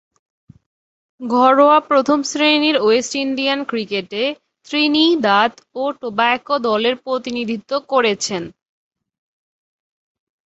[1.21, 4.23] ঘরোয়া প্রথম-শ্রেণীর West Indian ক্রিকেটে
[4.67, 8.43] ত্রিনিদাদ ও টোবাগো দলের প্রতিনিধিত্ব করেছেন।